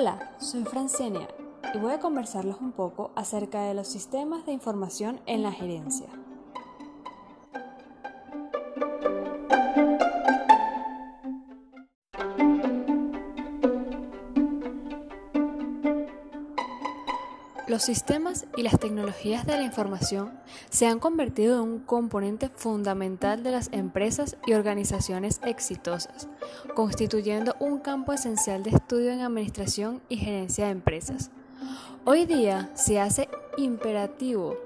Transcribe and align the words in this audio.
Hola, 0.00 0.32
soy 0.38 0.64
Francenia 0.64 1.28
y 1.74 1.78
voy 1.78 1.92
a 1.92 2.00
conversarles 2.00 2.56
un 2.58 2.72
poco 2.72 3.10
acerca 3.16 3.64
de 3.64 3.74
los 3.74 3.86
sistemas 3.86 4.46
de 4.46 4.52
información 4.52 5.20
en 5.26 5.42
la 5.42 5.52
gerencia. 5.52 6.08
Los 17.70 17.84
sistemas 17.84 18.46
y 18.56 18.64
las 18.64 18.80
tecnologías 18.80 19.46
de 19.46 19.56
la 19.56 19.62
información 19.62 20.32
se 20.70 20.88
han 20.88 20.98
convertido 20.98 21.62
en 21.62 21.70
un 21.70 21.78
componente 21.78 22.48
fundamental 22.48 23.44
de 23.44 23.52
las 23.52 23.68
empresas 23.70 24.36
y 24.44 24.54
organizaciones 24.54 25.40
exitosas, 25.44 26.26
constituyendo 26.74 27.54
un 27.60 27.78
campo 27.78 28.12
esencial 28.12 28.64
de 28.64 28.70
estudio 28.70 29.12
en 29.12 29.20
administración 29.20 30.02
y 30.08 30.16
gerencia 30.16 30.64
de 30.64 30.72
empresas. 30.72 31.30
Hoy 32.04 32.26
día 32.26 32.70
se 32.74 32.98
hace 32.98 33.28
imperativo 33.56 34.56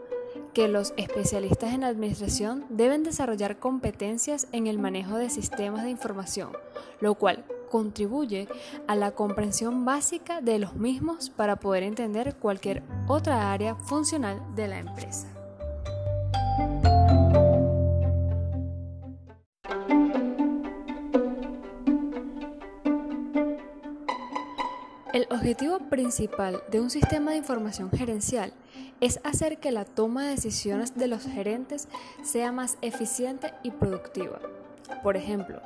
que 0.55 0.67
los 0.69 0.95
especialistas 0.97 1.75
en 1.75 1.85
administración 1.85 2.65
deben 2.71 3.03
desarrollar 3.03 3.59
competencias 3.59 4.49
en 4.53 4.67
el 4.67 4.79
manejo 4.79 5.19
de 5.19 5.29
sistemas 5.29 5.85
de 5.85 5.91
información, 5.91 6.53
lo 7.01 7.17
cual 7.17 7.45
contribuye 7.75 8.47
a 8.87 8.95
la 8.95 9.17
comprensión 9.17 9.85
básica 9.85 10.41
de 10.41 10.61
los 10.61 10.77
mismos 10.77 11.29
para 11.29 11.57
poder 11.57 11.83
entender 11.83 12.37
cualquier 12.37 12.85
otra 13.09 13.53
área 13.53 13.75
funcional 13.75 14.41
de 14.55 14.69
la 14.69 14.79
empresa. 14.79 15.27
El 25.13 25.27
objetivo 25.33 25.81
principal 25.91 26.63
de 26.71 26.81
un 26.81 26.91
sistema 26.91 27.33
de 27.33 27.39
información 27.39 27.91
gerencial 27.91 28.53
es 29.01 29.19
hacer 29.25 29.59
que 29.59 29.73
la 29.73 29.85
toma 29.85 30.23
de 30.23 30.31
decisiones 30.31 30.95
de 30.95 31.09
los 31.09 31.25
gerentes 31.25 31.89
sea 32.23 32.53
más 32.53 32.79
eficiente 32.83 33.53
y 33.65 33.73
productiva. 33.73 34.39
Por 35.03 35.17
ejemplo, 35.17 35.61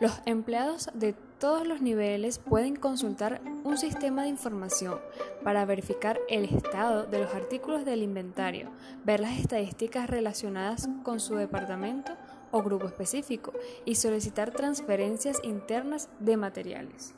los 0.00 0.20
empleados 0.24 0.90
de 0.94 1.14
todos 1.42 1.66
los 1.66 1.82
niveles 1.82 2.38
pueden 2.38 2.76
consultar 2.76 3.40
un 3.64 3.76
sistema 3.76 4.22
de 4.22 4.28
información 4.28 5.00
para 5.42 5.64
verificar 5.64 6.20
el 6.28 6.44
estado 6.44 7.04
de 7.06 7.18
los 7.18 7.34
artículos 7.34 7.84
del 7.84 8.04
inventario, 8.04 8.70
ver 9.04 9.18
las 9.18 9.40
estadísticas 9.40 10.08
relacionadas 10.08 10.88
con 11.02 11.18
su 11.18 11.34
departamento 11.34 12.12
o 12.52 12.62
grupo 12.62 12.86
específico 12.86 13.52
y 13.84 13.96
solicitar 13.96 14.52
transferencias 14.52 15.40
internas 15.42 16.08
de 16.20 16.36
materiales. 16.36 17.12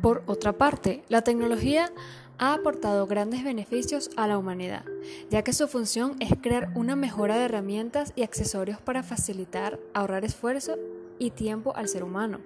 Por 0.00 0.22
otra 0.24 0.54
parte, 0.54 1.02
la 1.08 1.20
tecnología 1.20 1.92
ha 2.38 2.54
aportado 2.54 3.06
grandes 3.06 3.44
beneficios 3.44 4.10
a 4.16 4.26
la 4.26 4.38
humanidad, 4.38 4.84
ya 5.30 5.42
que 5.42 5.52
su 5.52 5.68
función 5.68 6.16
es 6.20 6.32
crear 6.40 6.70
una 6.74 6.96
mejora 6.96 7.36
de 7.36 7.44
herramientas 7.44 8.12
y 8.14 8.22
accesorios 8.22 8.80
para 8.80 9.02
facilitar, 9.02 9.78
ahorrar 9.92 10.24
esfuerzo 10.24 10.76
y 11.18 11.30
tiempo 11.30 11.74
al 11.76 11.88
ser 11.88 12.04
humano. 12.04 12.40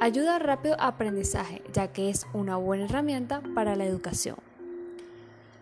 Ayuda 0.00 0.36
a 0.36 0.38
rápido 0.38 0.76
aprendizaje, 0.78 1.62
ya 1.72 1.92
que 1.92 2.08
es 2.08 2.26
una 2.32 2.56
buena 2.56 2.86
herramienta 2.86 3.42
para 3.54 3.76
la 3.76 3.84
educación. 3.84 4.36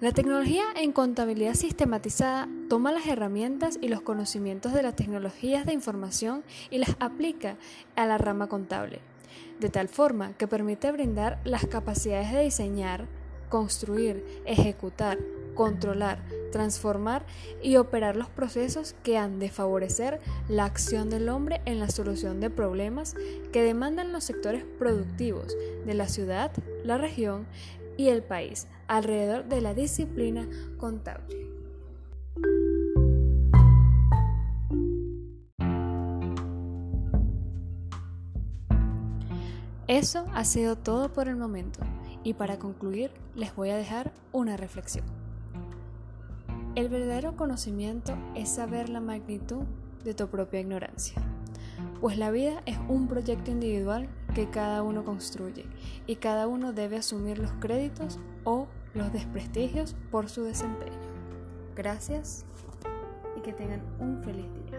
La 0.00 0.12
tecnología 0.12 0.64
en 0.76 0.92
contabilidad 0.92 1.54
sistematizada 1.54 2.48
toma 2.68 2.92
las 2.92 3.06
herramientas 3.06 3.78
y 3.80 3.88
los 3.88 4.02
conocimientos 4.02 4.72
de 4.72 4.82
las 4.82 4.96
tecnologías 4.96 5.66
de 5.66 5.72
información 5.72 6.44
y 6.70 6.78
las 6.78 6.96
aplica 7.00 7.56
a 7.96 8.04
la 8.04 8.18
rama 8.18 8.48
contable, 8.48 9.00
de 9.60 9.70
tal 9.70 9.88
forma 9.88 10.34
que 10.34 10.46
permite 10.46 10.92
brindar 10.92 11.40
las 11.44 11.66
capacidades 11.66 12.32
de 12.32 12.42
diseñar, 12.42 13.06
construir, 13.48 14.24
ejecutar, 14.46 15.18
controlar, 15.54 16.18
transformar 16.52 17.24
y 17.62 17.76
operar 17.76 18.16
los 18.16 18.28
procesos 18.28 18.94
que 19.02 19.18
han 19.18 19.38
de 19.38 19.50
favorecer 19.50 20.20
la 20.48 20.64
acción 20.64 21.10
del 21.10 21.28
hombre 21.28 21.62
en 21.64 21.80
la 21.80 21.90
solución 21.90 22.40
de 22.40 22.50
problemas 22.50 23.14
que 23.52 23.62
demandan 23.62 24.12
los 24.12 24.24
sectores 24.24 24.64
productivos 24.78 25.56
de 25.86 25.94
la 25.94 26.08
ciudad, 26.08 26.52
la 26.84 26.98
región 26.98 27.46
y 27.96 28.08
el 28.08 28.22
país 28.22 28.66
alrededor 28.88 29.44
de 29.46 29.60
la 29.60 29.74
disciplina 29.74 30.48
contable. 30.78 31.44
Eso 39.86 40.26
ha 40.32 40.44
sido 40.44 40.76
todo 40.76 41.12
por 41.12 41.28
el 41.28 41.36
momento. 41.36 41.80
Y 42.24 42.34
para 42.34 42.58
concluir, 42.58 43.12
les 43.36 43.54
voy 43.54 43.70
a 43.70 43.76
dejar 43.76 44.12
una 44.32 44.56
reflexión. 44.56 45.04
El 46.74 46.88
verdadero 46.88 47.36
conocimiento 47.36 48.16
es 48.34 48.48
saber 48.48 48.88
la 48.88 49.00
magnitud 49.00 49.62
de 50.02 50.14
tu 50.14 50.26
propia 50.26 50.60
ignorancia, 50.60 51.22
pues 52.00 52.18
la 52.18 52.30
vida 52.30 52.62
es 52.66 52.78
un 52.88 53.06
proyecto 53.06 53.50
individual 53.50 54.08
que 54.34 54.50
cada 54.50 54.82
uno 54.82 55.04
construye 55.04 55.66
y 56.06 56.16
cada 56.16 56.48
uno 56.48 56.72
debe 56.72 56.96
asumir 56.96 57.38
los 57.38 57.52
créditos 57.52 58.18
o 58.42 58.66
los 58.92 59.12
desprestigios 59.12 59.94
por 60.10 60.28
su 60.28 60.42
desempeño. 60.42 60.98
Gracias 61.76 62.44
y 63.36 63.40
que 63.40 63.52
tengan 63.52 63.82
un 64.00 64.22
feliz 64.22 64.46
día. 64.66 64.74